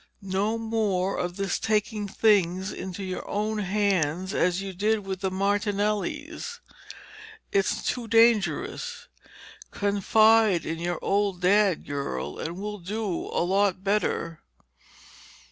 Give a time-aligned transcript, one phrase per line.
[0.23, 5.29] No more of this taking things into your own hands, as you did with the
[5.29, 6.59] Martinellis.
[7.51, 9.07] It's too dangerous.
[9.69, 14.41] Confide in your old Dad, girl, and we'll do a lot better."